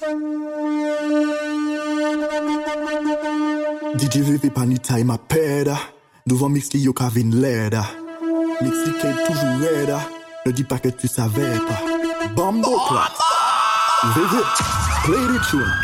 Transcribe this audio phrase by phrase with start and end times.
[0.00, 0.08] DJ
[4.24, 4.64] VV pa
[5.04, 5.76] ma peda
[6.26, 7.84] Devant mix li yo leda.
[8.62, 9.58] Mix li ken toujou
[10.46, 11.82] Ne di pa que tu savais pas
[12.34, 13.12] Bambo clat
[14.14, 14.34] VV,
[15.04, 15.74] play the tune.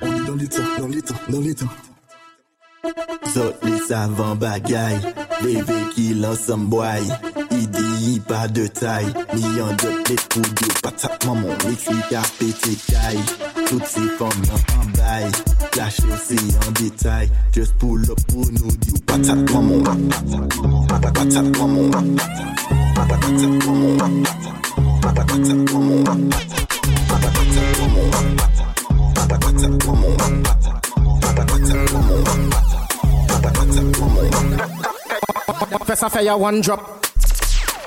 [0.00, 1.66] On est dans l'état, dans l'état, dans l'état
[3.32, 4.98] Zot li savan bagay
[5.42, 6.34] VV ki lan
[7.58, 9.04] yi pa de tay
[9.34, 13.16] Mi yon de plet pou di patak maman Mix li ka pete kay
[13.68, 15.26] Tout se fom nan an bay
[15.72, 16.38] Flash se
[16.78, 20.00] detay Just pull up pou nou di patak maman
[20.88, 22.06] Patak maman
[22.96, 23.24] Patak
[23.64, 24.12] maman
[25.02, 25.30] Patak
[25.72, 26.20] maman Patak maman
[35.86, 37.05] Fè sa fè ya one drop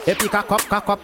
[0.10, 1.00] Epi kakop kakop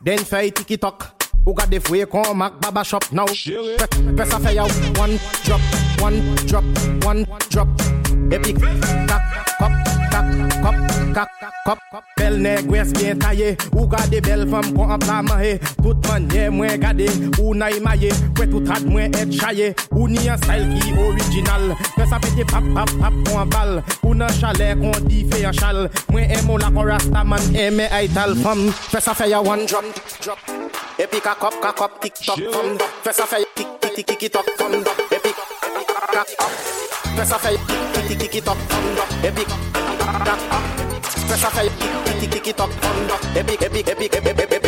[0.00, 1.04] Den fè yi tiki tok
[1.44, 3.04] Ou gade fwe kon mak baba shop?
[3.12, 4.64] Now sa fè ya
[4.96, 5.60] one drop
[6.00, 6.64] One drop,
[7.04, 7.99] one drop
[8.30, 9.72] Epi kakop
[10.06, 10.76] kakop
[11.66, 15.58] kakop Bel negwes bien taye Ou gade bel fam kon an pla mahe.
[15.82, 17.08] Tout manye mwen gade
[17.40, 21.74] Ou na imaye Kwe tout ad mwen et chaye Ou ni an style ki original.
[21.96, 23.76] Fè sa pete pap pap pap kon an bal.
[24.04, 25.88] Ou nan chalet kon di fe an chal.
[26.12, 28.68] Mwen emo la kon rasta man eme ay tal fam.
[28.94, 29.90] Fè sa ya one drop.
[30.22, 30.38] Drop
[31.02, 32.76] Epi kakop kakop tik tok fam.
[33.02, 34.84] Fè sa fè tik tik tik tik tok fam
[36.10, 36.52] Epi kakop
[37.16, 37.50] Fè sa fè
[37.94, 38.84] tik tik tik tok fam
[39.22, 40.64] Epi kakop
[41.28, 41.62] Fè sa fè
[42.04, 42.96] tik tik tik tok fam
[43.34, 44.59] Epi epi epi epi epi epi Gade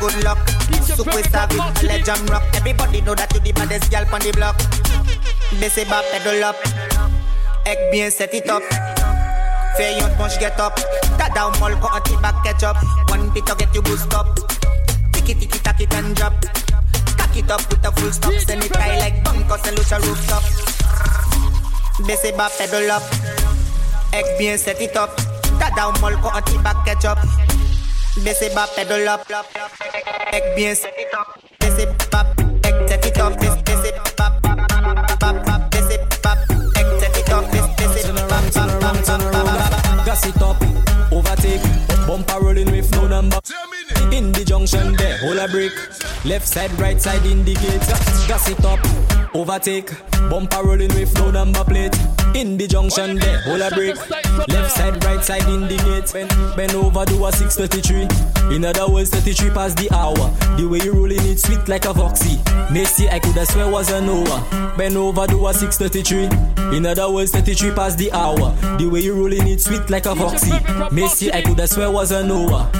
[0.00, 0.38] good luck.
[0.82, 2.42] Super savage, a legend rock.
[2.54, 4.56] Everybody know that you the baddest girl on the block.
[5.60, 6.56] Baissez bas, pedal up.
[7.66, 8.62] Ek bien set it up.
[9.76, 10.78] Fais yon punch get up.
[11.38, 12.76] Ou mol ko anti back catch up
[13.10, 14.26] One bit get you boost up.
[15.12, 16.34] Tiki tiki tack it and drop.
[17.18, 18.32] Cock it up with a full stop.
[18.34, 20.42] Send it high like bunkers and lucha rooftop.
[22.06, 23.02] Baissez bas, pedal up.
[24.12, 25.10] Ek bien set it up.
[25.58, 27.18] Ou mol ko anti back catch up
[28.24, 29.22] Baissez bas, pedal up
[30.32, 32.26] Ek bien set it up Baissez bas,
[32.64, 36.38] ek set it up Baissez bas, bap, bap, baissez bas
[36.76, 40.56] Ek set it up Baissez bas, bap, bap, bap, bap Gas it up,
[41.12, 41.62] overtake,
[42.06, 43.38] bumper rolling with no number.
[44.10, 44.37] In the
[44.68, 45.72] junction there, hold a break.
[46.24, 47.80] Left side, right side indicate.
[48.28, 48.80] Gas it up,
[49.34, 49.90] overtake,
[50.28, 51.96] bumper rolling with no number plate.
[52.34, 53.96] In the junction there, hold a break.
[54.48, 56.12] Left side, right side indicate.
[56.12, 58.54] Bend, bend over, do a 633.
[58.54, 60.14] In other words, 33 past the hour.
[60.56, 62.38] The way you rolling it sweet like a foxy.
[62.70, 64.74] Macy, I coulda swear was a Noah.
[64.76, 66.76] Bend over, do a 633.
[66.76, 68.54] In other words, 33 past the hour.
[68.78, 70.52] The way you rolling it sweet like a foxy.
[70.94, 72.70] Macy, I coulda swear was a Noah.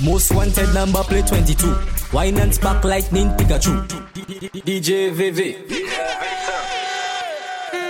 [0.00, 1.76] Most wanted number plate 22.
[2.12, 3.86] Wine and spark lightning Pikachu.
[4.66, 5.56] DJ VV.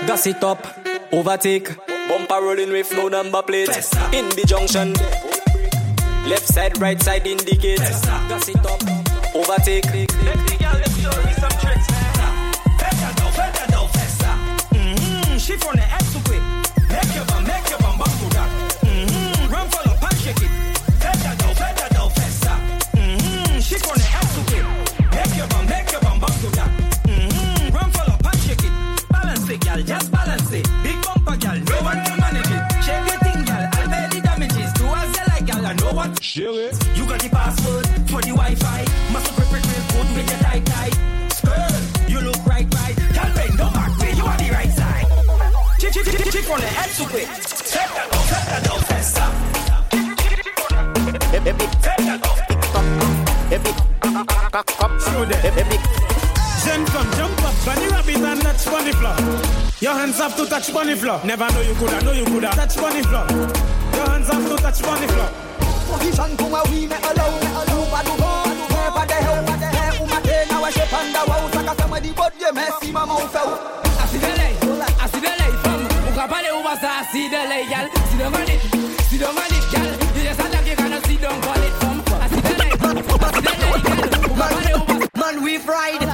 [0.06, 0.66] Gas it up,
[1.12, 1.74] overtake.
[2.08, 3.70] Bumper rolling with no number plate.
[4.12, 4.92] In the junction.
[6.28, 7.78] Left side, right side indicate.
[7.78, 8.82] Gas it up,
[9.34, 9.84] overtake.
[14.74, 16.42] Mm-hmm, she from the head to quick.
[16.90, 17.77] Make your make your
[60.28, 61.20] up to touch bunny floor.
[61.24, 62.48] Never know you coulda, know you coulda.
[62.50, 63.26] Touch bunny floor.
[63.96, 65.30] Your hands up to touch bunny floor.
[65.88, 68.28] Position kuma we me allow me allow pa du go
[68.76, 71.48] Never the hell pa the hell uma te na wa shape and wow.
[71.52, 73.56] Saka sama di body Messi mama ufau
[74.04, 74.48] Asidele,
[75.00, 75.80] asidele fam
[76.12, 78.60] Ukapale ubasa asidele gal Sit down on it,
[79.08, 81.98] sit down on it gal You just attack you cannot sit down on it fam
[82.24, 82.68] Asidele,
[83.24, 86.07] asidele gal Ukapale ubasa Man we fried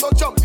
[0.00, 0.39] so jump.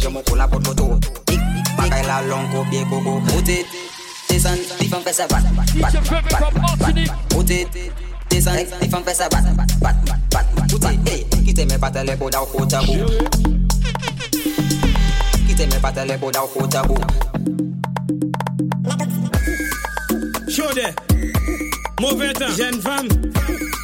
[0.00, 0.98] je mwen kola pot moto
[1.76, 3.64] Bagay la lon ko bie koko Mote,
[4.28, 6.94] desan, di fèm fè bat Bat, bat, bat,
[7.34, 7.58] mote
[8.30, 9.96] Desan, di fèm fè sa bat Bat, bat,
[10.30, 13.04] bat, mote Kite men patele koda ou kota bou
[15.48, 16.98] Kite men patele koda ou kota bou
[20.50, 20.86] Chode,
[22.00, 23.08] mou vetan, jen fam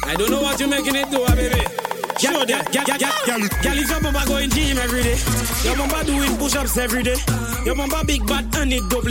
[0.07, 1.86] I don't know what you're making it do, ah, baby.
[2.19, 2.63] Show there.
[2.71, 5.17] Gal, gal, gal, gal, gal, your mama going gym every day?
[5.63, 7.15] Your mama doing push-ups every day?
[7.63, 9.09] Your mama big butt and it double?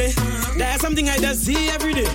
[0.58, 2.08] That's something I just see every day.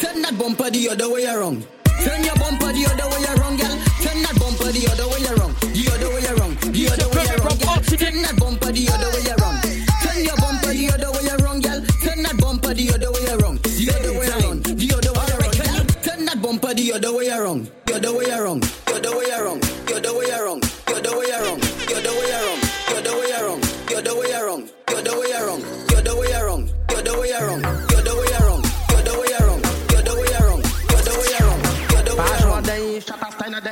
[0.00, 1.66] Turn that bumper the other way around.
[2.00, 3.76] Turn your bumper the other way around, girl.
[4.00, 5.52] Turn that bumper the other way around.
[5.60, 6.56] The other way around.
[6.72, 7.98] The other way around, girl.
[7.98, 8.67] Turn that bumper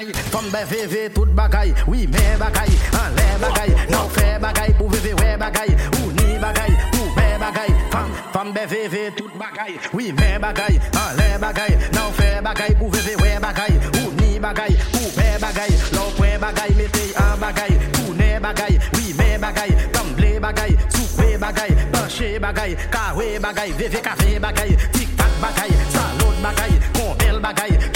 [0.06, 1.72] bagay Fom bay veve tout bagay.
[1.86, 3.74] Oui men bagay, an le bagay.
[3.90, 5.68] Nou fe bagay pou veve we bagay.
[6.00, 7.70] Ou ni bagay, ou be bagay.
[7.90, 9.78] Fom, fom bay veve tout bagay.
[9.92, 11.76] Oui men bagay, an le bagay.
[11.92, 13.72] Nou fe bagay pou veve we bagay.
[14.02, 15.70] Ou ni bagay, ou be bagay.
[15.92, 17.78] Lou pre bagay, metey an bagay.
[17.96, 19.74] Koune bagay, oui men bagay.
[19.92, 21.76] Kamble bagay, soupe bagay.
[21.92, 23.72] Panche bagay, kawe bagay.
[23.72, 27.95] Veve kafe bagay, tik tak bagay Salot bagay, konbel bagay.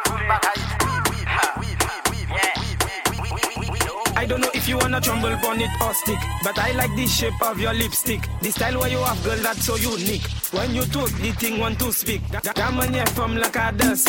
[4.31, 7.59] don't know if you wanna tremble bonnet or stick, but I like the shape of
[7.59, 8.21] your lipstick.
[8.41, 10.23] The style where you have, girl, that's so unique.
[10.51, 12.21] When you talk, the thing want to speak.
[12.55, 13.99] Gaman ye from like a lead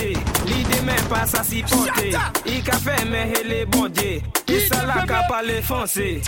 [0.47, 2.15] Lide me pass a si pote.
[2.15, 4.23] I ka fe me hele bode.
[4.47, 6.23] a la capa le fonse.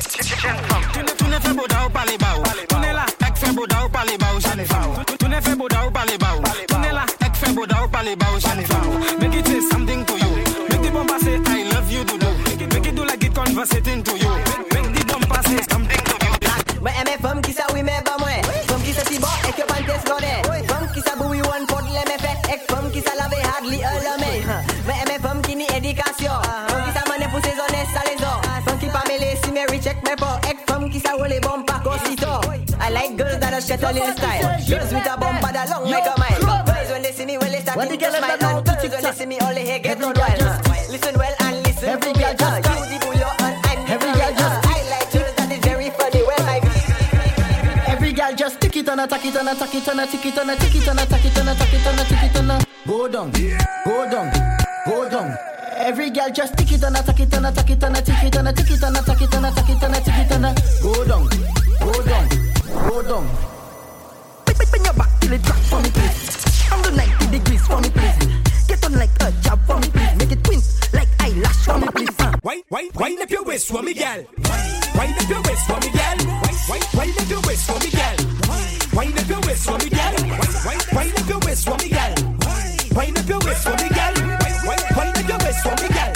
[1.17, 2.43] Tu ne fe boda ou pale ba ou.
[2.67, 5.17] Tu ne la ek fe boda ou pale ba ou.
[5.19, 6.43] Tu ne fe boda ou pale ba ou.
[6.67, 9.24] Tu ne la ek fe boda ou pale ba ou.
[13.65, 14.35] Like it conversating to you.
[14.73, 16.81] Make the bomba say something to you.
[16.85, 19.65] Mwen eme fom ki sa wime ba mwen Fom ki sa si bon ek yo
[19.65, 20.33] pantes gode
[20.69, 23.81] Fom ki sa boui wan pot le me fe Ek fom ki sa lave hardly
[23.81, 24.45] a la me
[24.85, 28.13] Mwen eme fom ki ni edikasyon Fom ki sa mane pou se zone sa le
[28.21, 31.41] zon Fom ki pa mele si me recheck me po Ek fom ki sa wole
[31.41, 32.37] bom pa kosito
[32.77, 34.61] I like girls that are shut a little style.
[34.69, 37.51] Girls with a bumper that long like a mile Girls when they see me, when
[37.51, 40.13] they start to smile And girls when they see me, all they hear get run
[40.13, 40.54] wild
[49.07, 52.65] tana, taki tana, taki tana, tiki tana, tiki tana, taki tana, taki tana, tiki tana.
[52.87, 53.31] Go down,
[53.85, 54.33] go down,
[54.87, 55.37] go down.
[55.77, 59.51] Every girl just tiki tana, taki tana, taki tana, tiki tana, tiki tana, taki tana,
[59.53, 60.55] taki tana, tiki tana.
[60.83, 61.29] Go down,
[61.81, 62.29] go down,
[62.89, 63.29] go down.
[64.73, 66.73] Bend your back till it drop for me, please.
[66.73, 68.19] Angle 90 degrees for me, please.
[68.69, 70.17] Get on like a job for me, please.
[70.17, 72.17] Make it twins like eyelash for me, please.
[72.43, 74.25] Why, why, why up your waist for me, girl?
[74.49, 76.19] Why, why up your waist for me, girl?
[76.41, 78.24] Why, why, why up your waist for me, girl?
[78.95, 80.15] Wine up your waist for me, girl.
[80.15, 82.15] Wine, wine, wine up your waist for me, girl.
[82.95, 84.15] Wine up your waist for me, girl.
[84.15, 86.13] Wine, wine, wine up your waist for me, girl.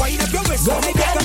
[0.00, 1.16] Wine up your waist for me, girl.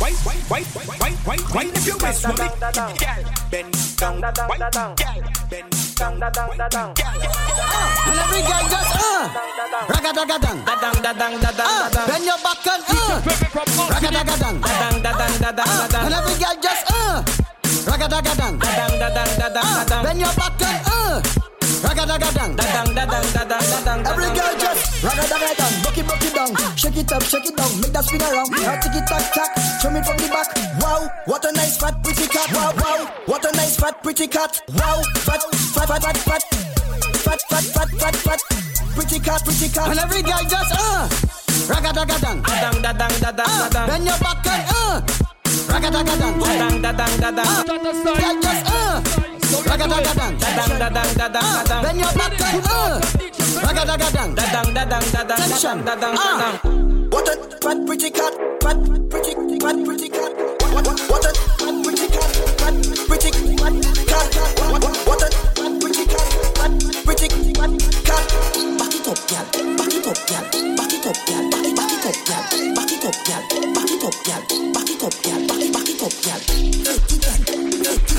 [0.00, 0.66] Wine, wine, wine,
[1.00, 3.22] wine, wine, wine up your waist for me, girl.
[3.50, 4.94] Bend down, wine, girl.
[5.48, 6.94] Bend down, wine, girl.
[8.06, 9.24] And every girl just uh,
[9.88, 12.06] raga daga dang, Dang da dang da dang da uh, dang.
[12.06, 13.20] bend your back and uh,
[13.90, 16.04] raga daga dang, Dang da dang da dang da uh, dang.
[16.06, 17.22] and every girl just uh,
[17.86, 20.02] Raga da da da da da Dadang, dadang, dadang, ah, dadang.
[20.02, 21.46] When Bend your back and uh.
[21.86, 22.52] Ragadagadang.
[22.56, 24.00] Dadang, dadang, dadang, dadang.
[24.10, 25.74] Every girl just ragadagadang.
[25.82, 26.50] Broke it, broke it down.
[26.74, 27.70] Shake it up, shake it down.
[27.80, 28.50] Make that spin around.
[28.50, 29.50] Now tick it, tack, tack.
[29.78, 30.50] Show me from the back.
[30.82, 32.48] Wow, what a nice fat pretty cat.
[32.50, 34.60] Wow, wow, what a nice fat pretty cat.
[34.74, 35.42] Wow, fat,
[35.76, 36.42] fat, fat, fat, fat.
[37.22, 38.40] Fat, fat, fat, fat, fat.
[38.96, 39.88] Pretty cat, pretty cat.
[39.90, 41.06] And every girl just uh.
[41.70, 42.42] Ragadagadang.
[42.42, 43.86] Dadang, dadang, dadang, dadang.
[43.86, 45.35] Bend your back and uh.
[45.76, 45.82] Ah,
[51.28, 51.68] uh.
[51.68, 52.06] ah, when you.
[52.06, 52.16] uh.
[52.64, 53.00] uh.
[56.16, 56.60] Ah.
[57.12, 58.78] What a fat pretty cat, fat
[59.10, 60.32] pretty, fat pretty cat.
[60.72, 62.74] What, what, what a fat pretty cat, fat
[63.06, 63.30] pretty,
[63.60, 63.76] fat
[64.08, 64.28] cat.
[64.72, 66.72] What, what, what a fat pretty cat, fat
[67.04, 67.72] pretty, fat
[68.08, 68.85] cat.
[69.06, 69.76] Back it up, gal.
[69.76, 70.42] Back it up, gal.
[70.76, 71.48] Back it up, gal.
[71.48, 72.74] Back it, back it up, gal.
[72.74, 73.42] Back it up, gal.
[73.72, 74.40] Back it up, gal.
[74.72, 75.46] Back it up, gal.
[75.46, 76.40] Back it, back it up, gal.
[76.40, 78.15] Take it take it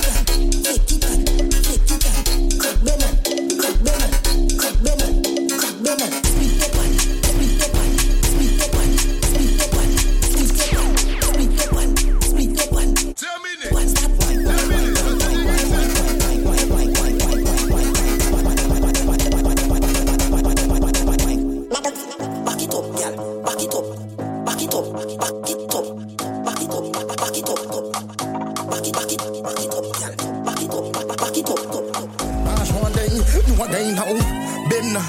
[33.96, 35.00] do one day now.
[35.00, 35.02] Ben,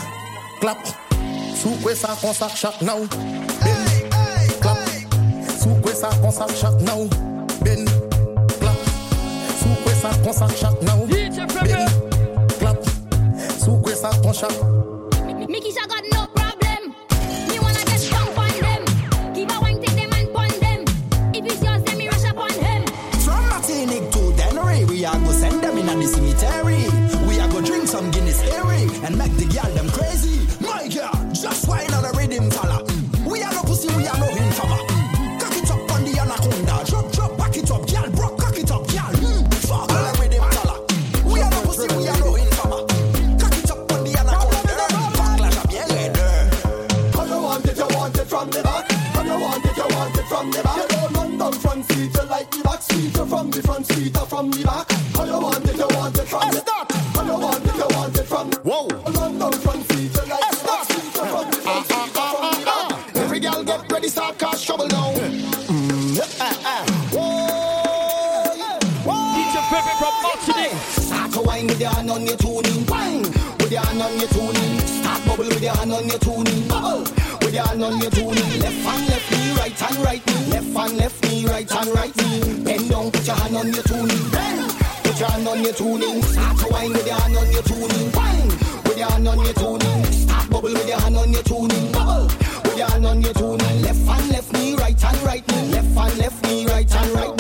[0.61, 0.79] clap.
[1.55, 3.01] Soukwe sa kon sak chak now.
[3.63, 3.81] Ben,
[4.61, 4.79] clap.
[5.59, 7.09] Soukwe sa kon chak now.
[7.65, 7.85] Ben,
[8.61, 8.79] clap.
[9.59, 11.07] Soukwe sa kon chak now.
[11.07, 11.33] Ben,
[12.59, 12.79] clap.
[13.59, 14.55] Soukwe sa kon chak.
[15.49, 16.05] Mickey Sha got
[72.19, 72.87] on your tuning.
[72.87, 74.79] Wine with your hand on your tuning.
[74.81, 76.67] Start bubble with your hand on your tuning.
[76.67, 77.01] Bubble
[77.43, 78.51] with your hand on your tuning.
[78.59, 80.51] Left hand, left knee, right hand, right knee.
[80.51, 82.65] Left hand, left knee, right hand, right knee.
[82.65, 84.31] Bend down, put your hand on your tuning.
[84.31, 84.71] Bend,
[85.05, 86.23] put your hand on your tuning.
[86.23, 88.13] Start to wine with your hand on your tuning.
[88.13, 88.49] Wine
[88.83, 90.05] with your hand on your tuning.
[90.13, 91.93] Start bubble with your hand on your tuning.
[91.93, 92.27] Bubble
[92.65, 93.83] with your hand on your tuning.
[93.83, 95.69] Left hand, left knee, right hand, right knee.
[95.71, 97.38] Left hand, left knee, right hand, right knee.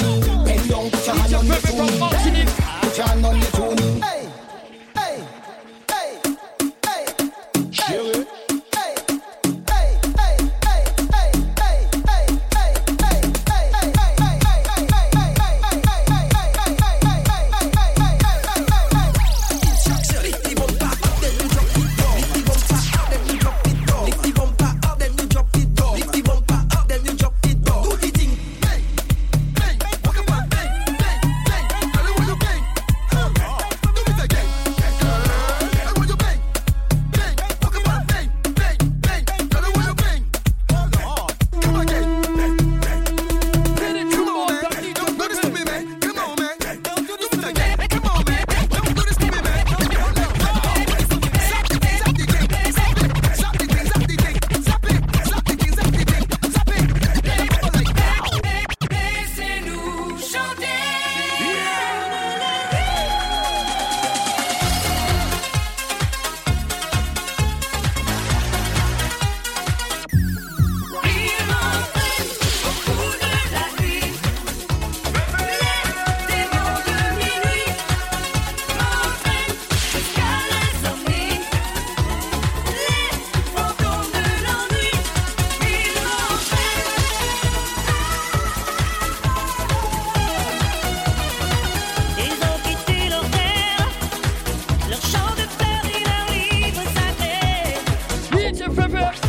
[98.58, 99.27] Traverser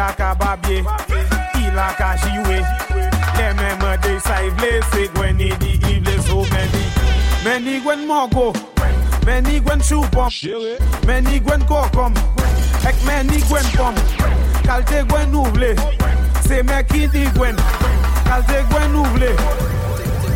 [0.00, 0.82] Il a ka babye,
[1.56, 2.64] il a ka jiwe.
[3.36, 6.84] Les mêmes de sa ivle, c'est gwen ni di ivle so many.
[7.44, 8.54] Many gwen mogo,
[9.26, 10.30] many gwen choupom,
[11.06, 12.14] many gwen kokom,
[12.88, 13.94] ek many gwen pom.
[14.64, 15.76] Kalte gwen ouvle,
[16.46, 17.56] c'est me qui di gwen.
[18.24, 19.36] Kalte gwen ouvle.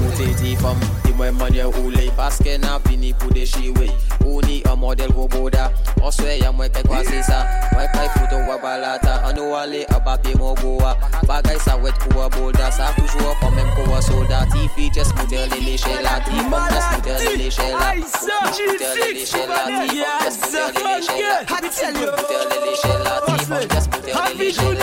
[0.02, 3.90] Ou te di fam, di mwen manye oule Paske nan vini pou de shiwe
[4.24, 5.70] Ou ni an model go boda
[6.02, 9.84] Oswe ya mwen kay kwa se sa Mwen kay foto wa balata An nou ale
[9.94, 10.96] a papi mo goa
[11.26, 14.90] Bagay sa wet kou a bolda Sa toujou fam menm kou a solda Ti fi
[14.94, 19.42] just moudel le leche la Ti fam just moudel le leche la Moudel le leche
[19.48, 23.88] la Ti fam just moudel le leche la Moudel le leche la Ti fam just
[23.92, 24.80] moudel le leche la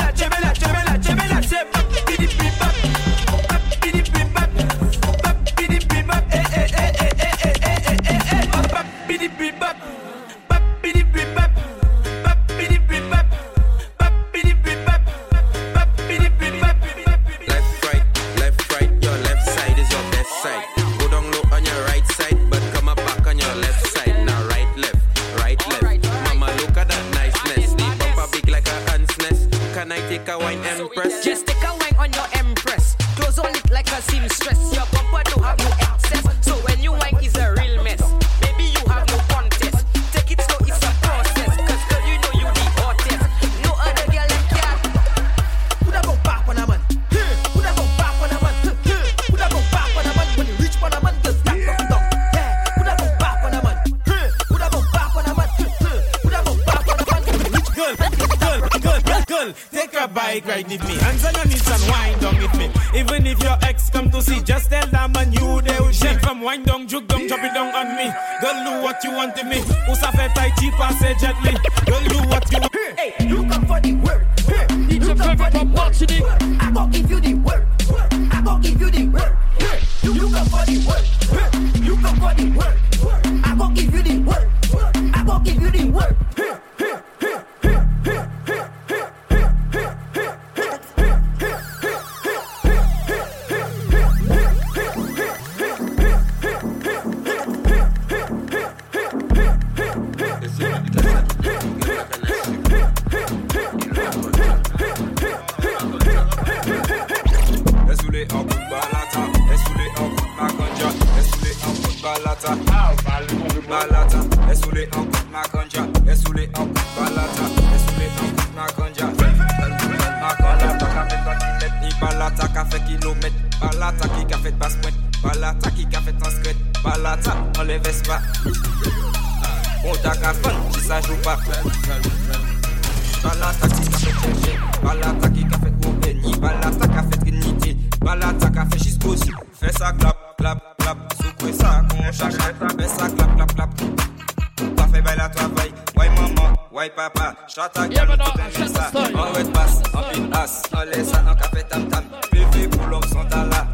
[145.11, 148.91] Bail à toi veille, ouais maman, ouais papa, chante à gueule, tout un ça.
[148.95, 152.05] En wet pass, en pile as, en laisse en café tam tam.
[152.31, 153.67] Bébé pour l'homme sont à là,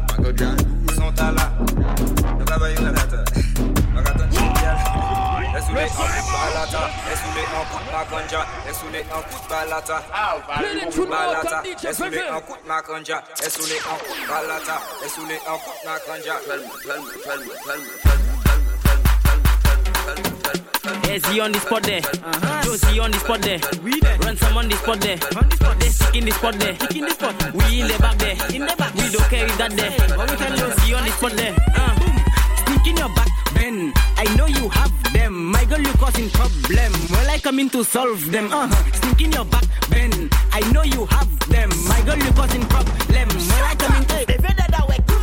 [0.95, 1.51] sont à là.
[2.39, 3.17] Le travail magaton
[3.87, 4.17] en coup
[5.77, 9.97] de balata, esule en coup de makanja, esule en coup de balata,
[10.91, 15.87] coup de balata, esule en coup de en coup de balata, esule en coup de
[15.87, 16.35] makanja.
[20.07, 22.01] Ezzy on the spot there.
[22.63, 23.59] Josie on the spot there.
[23.83, 25.17] we Run some on the spot there.
[25.79, 26.77] They sick in the spot there.
[27.53, 28.37] We in the back there.
[28.55, 28.93] in the back.
[28.93, 29.91] We don't care if that there.
[30.57, 31.55] Josie on the spot there.
[31.75, 31.95] Uh.
[32.65, 33.93] Sneak in your back, Ben.
[34.17, 35.51] I know you have them.
[35.51, 36.91] My girl, you causing problem.
[37.11, 38.49] Well, I come in to solve them.
[38.51, 38.69] Uh.
[38.93, 40.29] Sneak in your back, Ben.
[40.53, 41.69] I know you have them.
[41.87, 43.27] My girl, you causing problem.
[43.27, 44.17] Well, I come in to.
[44.25, 45.16] Fessé,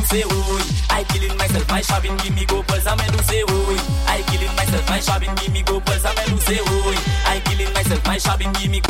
[0.00, 0.06] go pull.
[0.06, 2.80] Some do say, oh, I killing myself, my shabin, give me go pull.
[2.80, 5.94] Some do say, oh, I killing myself, my shabin, give me go pull.
[5.98, 8.89] Some do say, oh, I killing myself, my shabin, give me go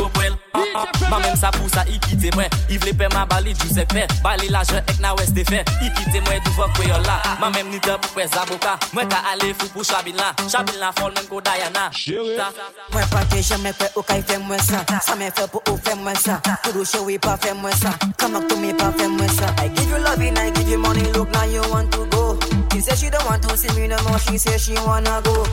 [1.09, 2.43] Ma même sa pousse à y quitter moi.
[2.69, 4.07] Il vle pe ma bali du se fait.
[4.23, 5.65] Bali la je ek na west de fait.
[5.81, 7.21] Y quitter moi du fuck yo là.
[7.39, 8.77] Ma même ni te pou pes avocat.
[8.93, 12.51] Moi ka ale fou pou Chabin la Chabin la fol même ko Diana Ta-
[12.93, 15.77] Mwen pa ke jeme kwe ou kay fe mwen sa Sa men fe pou ou
[15.77, 18.91] fe mwen sa Kudu show we pa fe mwen sa Come up to me pa
[18.97, 21.03] fe mwen sa I give you loving, I give you money.
[21.13, 22.37] Look now you want to go.
[22.71, 24.19] She say she don't want to see me no more.
[24.19, 25.43] She say she wanna go.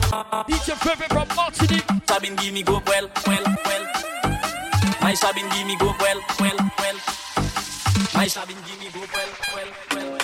[0.47, 3.85] It's your favorite from Martinique Chabin give me go well, well, well
[5.09, 6.95] My Chabin give me go well, well, well
[8.13, 9.67] My Chabin give me go well, well,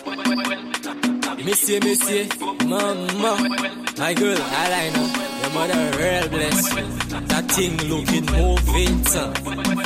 [0.06, 2.28] well, well, well Monsieur, monsieur,
[2.67, 3.50] mama,
[3.98, 7.30] my girl, I like eyeliner, your mother real blessed.
[7.30, 9.34] That thing looking moving, son.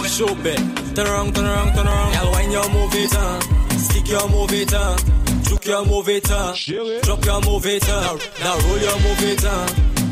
[0.03, 0.59] Show bed,
[0.93, 2.13] turn around, turn around, turn around.
[2.15, 3.39] Y'all when you move it, uh.
[3.77, 4.97] stick your move it, uh.
[5.43, 6.53] juke your move it, uh.
[7.03, 8.17] drop your move it, uh.
[8.43, 9.67] now roll your move it, uh.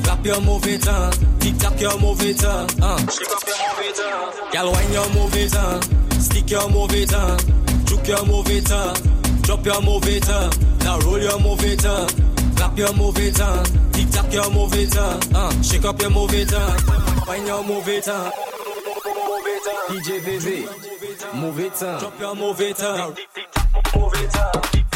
[0.05, 1.11] clap your move it, uh.
[1.39, 2.65] tick tock your move it, uh.
[2.81, 2.97] uh.
[3.07, 4.36] shake up your move it, uh.
[4.53, 5.81] Y'all when you move it, uh.
[6.19, 7.37] stick your move it, uh.
[7.85, 8.93] juke your move it, uh.
[9.41, 10.49] Drop your move it, uh.
[10.79, 12.07] now roll your move it, uh.
[12.55, 13.63] clap your move it, uh.
[13.91, 15.19] tick tock your move it, uh.
[15.35, 15.61] uh.
[15.61, 16.77] shake up your move it, uh.
[17.25, 18.31] find your move it, uh.
[19.89, 21.99] DJ VV, move it, uh.
[21.99, 22.81] drop your move it,
[23.95, 24.86] move it, uh.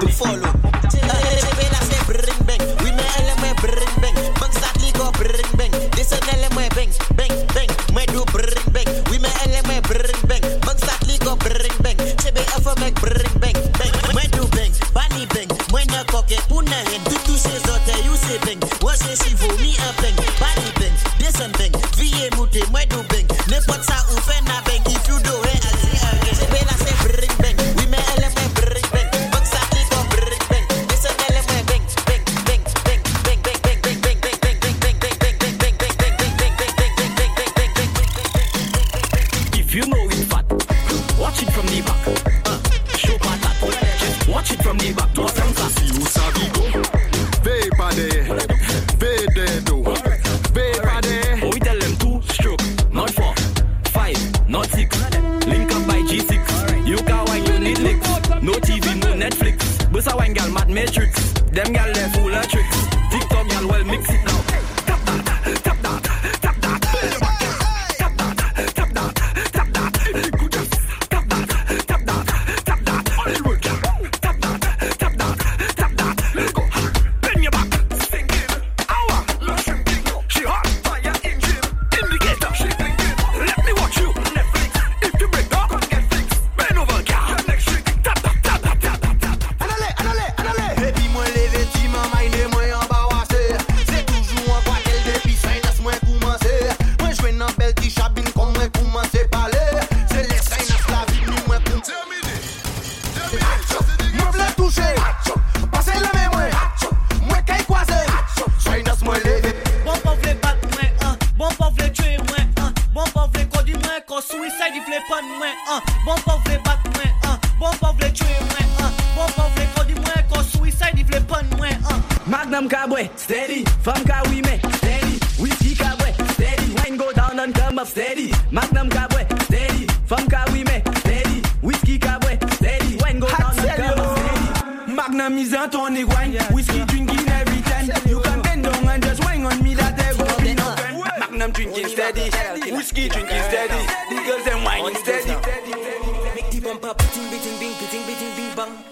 [0.00, 0.52] To follow.
[2.06, 4.16] Bring bang, we LM bring bang.
[4.40, 5.70] Bang start go bring bang.
[5.94, 7.70] This an LM bang, bang bang.
[7.94, 8.24] Me do
[8.72, 10.42] bang, we me LM bring bang.
[10.64, 11.96] Bang start go bring bang.
[12.18, 13.94] Chebe alpha make bring bang, bang.
[14.16, 15.48] Me do bang, bali bang.
[15.90, 16.69] Na koke puna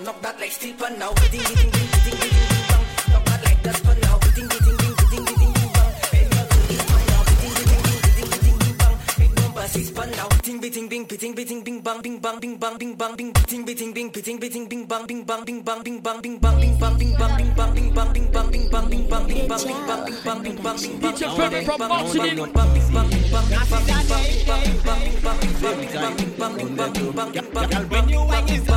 [0.04, 1.12] Knock that like steel pan now.
[1.14, 2.84] Beating, beating, bing, beating, beating, bing, bang.
[3.12, 4.18] Knock that like dustpan now.
[4.18, 5.92] Beating, beating, bing, beating, beating, bing, bang.
[6.12, 7.22] Bend your toe, this pan now.
[7.28, 8.94] Beating, beating, bing, beating, beating, bing, bang.
[9.18, 10.28] Make number six pan now.
[10.28, 13.32] Beating, beating, bing, beating, beating, bing, bang, bing, bang, bing, bang, bing, bang, bing.
[13.32, 16.58] Beating, beating, bing, beating, beating, bing, bang, bing, bang, bing, bang, bing, bang, bing, bang,
[16.60, 19.48] bing, bang, bing, bang, bing, bang, bing, bang, bing, bang, bing, bang, bing, bang, bing,
[19.48, 21.12] bang, bing, bang, bing, bang, bing, bang, bing, bang.
[21.12, 21.20] DJ
[25.24, 27.90] Purple from Martinique.
[27.90, 28.68] When you wine is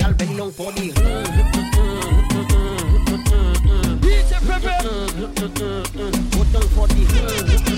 [0.00, 0.92] Y'all bend down for the
[4.00, 5.10] DJ Purple
[6.30, 7.69] Go down for the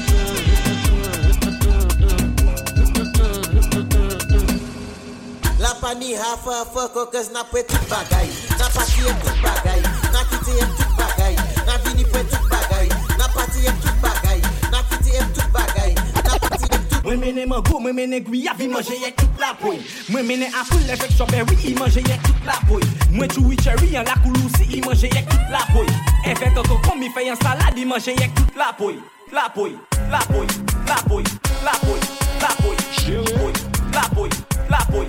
[5.83, 8.29] pa ni hafa foko Kez na pwe tout bagay.
[8.59, 9.83] Na pati yem tout bagay.
[10.15, 11.35] Na kiti yem tout bagay.
[11.67, 12.89] Na vini pwe tout bagay.
[13.19, 14.41] Na pati yem tout bagay.
[14.71, 15.95] Na kiti yem tout bagay.
[16.23, 19.41] Na pati yem tout bagay Mwen mene mango, mwen mene guyav Vi manje yek tout
[19.41, 19.77] la boy
[20.09, 24.07] Mwen mene apple evek strawberry I manje yek tout la boy Mwen chewy cherry an
[24.07, 25.87] la koulousi I manje yek tout la boy
[26.25, 28.95] Evek koko kom mi fey yon salade I manje yek tout la boy
[29.33, 29.75] La boy,
[30.11, 30.47] la boy,
[30.87, 31.25] la boy,
[31.65, 32.01] la boy, la boy,
[32.41, 32.77] la boy,
[33.09, 33.72] la boy
[34.15, 34.29] poy,
[34.71, 35.07] la poy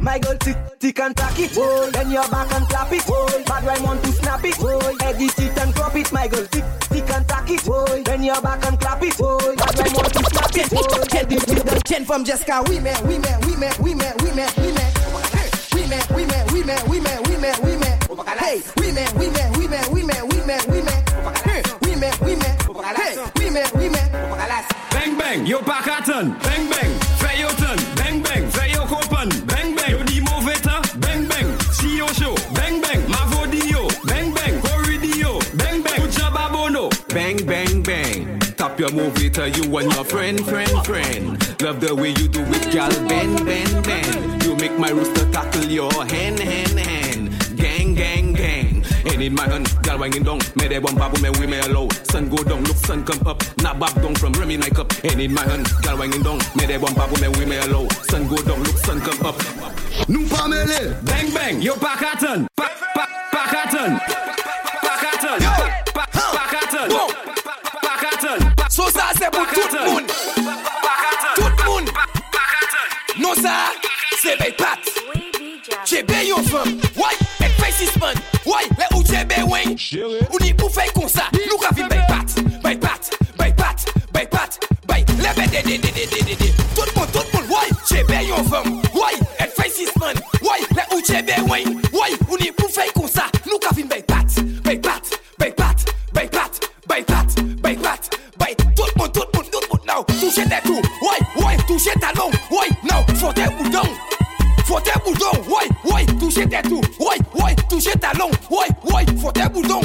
[0.00, 1.90] My girl tick tick and tack it, boy.
[1.92, 3.28] Then your back and clap it, boy.
[3.44, 4.80] Bad wine want to snap it, boy.
[5.02, 8.02] Eggy sit and crop it, my girl tick tick and tack it, boy.
[8.04, 9.54] Then your back and clap it, boy.
[9.56, 11.04] Bad wine want to snap it, boy.
[11.04, 14.22] Tell the with the ten from Jessica, we met, we met, we met, we met,
[14.22, 14.96] we met, we met.
[15.74, 18.38] We met, we met, we met, we met, we met, we met.
[18.38, 21.10] Hey, we met, we met, we met, we met, we met, we met.
[21.82, 22.56] We met, we met,
[22.96, 24.10] hey, we met, we met.
[24.92, 26.36] Bang bang, yo pakatan.
[26.42, 26.92] Bang bang,
[37.12, 38.38] Bang bang bang.
[38.54, 41.60] Tap your movita, uh, you and your friend, friend, friend.
[41.60, 42.88] Love the way you do it, gal.
[43.08, 44.44] Bend, bend, bend.
[44.44, 47.56] You make my rooster tackle your hand, hand, hand.
[47.56, 48.84] Gang, gang, gang.
[49.06, 50.38] And in my hand, gal wanging down.
[50.54, 51.88] Me de one babu, me we me allow.
[52.12, 53.42] Sun go down, look sun come up.
[53.58, 54.92] Now back down from Remy Nike up.
[55.02, 56.38] And in my hand, gal wanging down.
[56.54, 57.88] Me de one babu, me we me allow.
[58.08, 59.36] Sun go down, look sun come up.
[60.30, 62.46] Pa mele Bang bang, yo pakatan.
[62.56, 63.98] Pa, pa, pakatan.
[63.98, 64.19] Pakatan.
[69.20, 70.06] se pou tout moun
[71.36, 71.84] Tout moun
[73.18, 73.52] Non sa,
[74.22, 74.78] se bey pat
[75.84, 79.76] Chebe yon fam, woy, ek fey sisman Woy, le ou chebe weng
[80.30, 83.84] Ou ni pou fey kon sa, nou ka vin bey pat Bey pat, bey pat,
[84.14, 87.26] bey pat Bey, le bey de de de de de de de Tout moun, tout
[87.34, 92.16] moun, woy, chebe yon fam Woy, ek fey sisman Woy, le ou chebe weng Woy,
[92.30, 92.99] ou ni pou fey kon sa
[106.50, 109.80] tes tout, ouais, ouais, touchez talon, ouais, ouais, faut des boudons,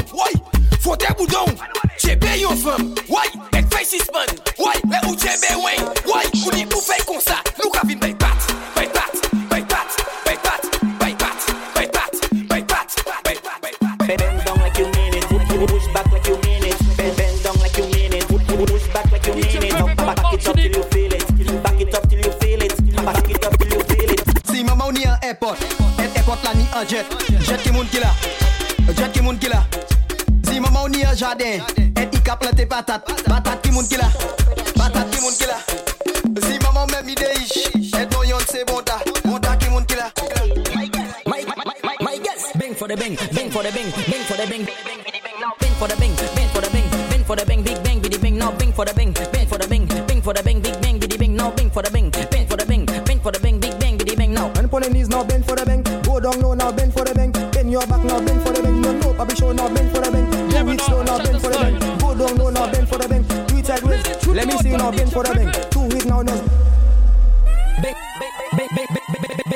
[32.75, 33.44] batata, batata.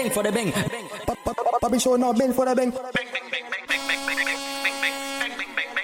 [0.10, 0.52] bang for the bang.
[1.62, 2.72] Papi show no bang for the bang.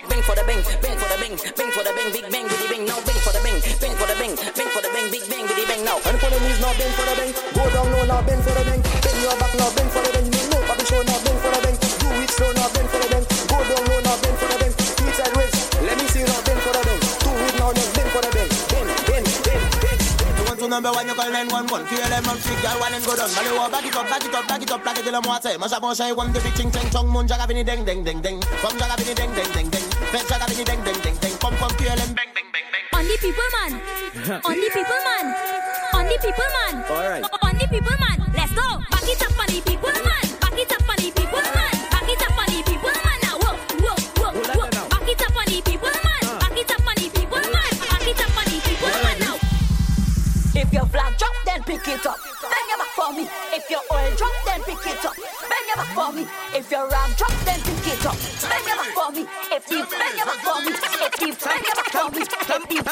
[0.09, 2.57] Bang for the bang, bang for the bang, bang for the bang, big bang with
[2.57, 5.11] the bang now, bang for the bang, bang for the bang, bang for the bang,
[5.11, 5.97] big bang with the bang now.
[6.05, 8.53] And for the knees now, bang for the bang, go down low now, bang for
[8.57, 11.37] the bang, bend your back now, bang for the bang, no, papi show now, bang
[11.37, 13.04] for the bang, do it slow now, bang for the
[20.75, 23.31] number one, you call 911 Fear them and freak, girl, one and go down.
[23.31, 25.23] Mali war, back it up, back it up, back it up Back it till I'm
[25.23, 25.55] water.
[25.55, 28.19] Masa bon shay, one, the big ching ching chong Moon jaga bini ding ding ding
[28.19, 28.41] ding.
[28.59, 29.85] From jaga bini ding ding ding ding.
[30.11, 31.33] Fed jaga bini ding ding ding ding.
[31.39, 32.83] Come, come, fear bang, bang, bang, bang.
[32.91, 33.71] On the people, man.
[34.49, 35.25] On the people, man.
[35.95, 36.75] On the people, man.
[36.91, 38.24] Alright On the people, man.
[56.15, 56.25] me.
[56.55, 58.15] If you're wrong, drop them to get up.
[58.47, 59.27] Bend over for me.
[59.51, 60.71] If you bend over for me.
[60.71, 62.21] If you bend over for me.
[62.23, 62.83] If you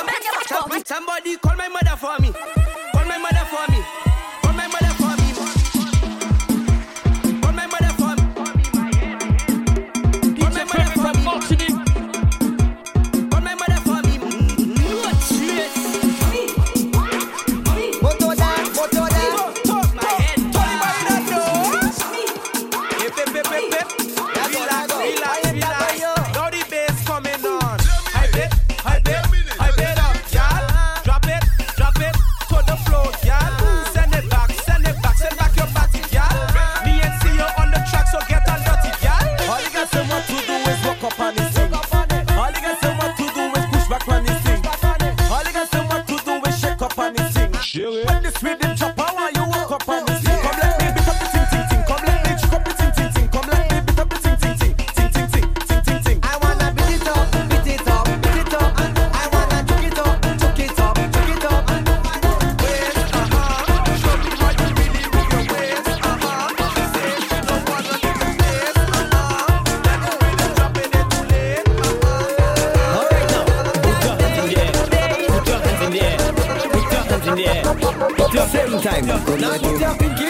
[79.40, 80.23] Now put your pinky